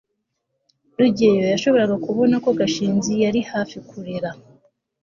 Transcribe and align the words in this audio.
rugeyo 0.99 1.43
yashoboraga 1.53 1.95
kubona 2.05 2.35
ko 2.43 2.49
gashinzi 2.59 3.11
yari 3.23 3.39
hafi 3.51 3.77
kurira 3.87 4.29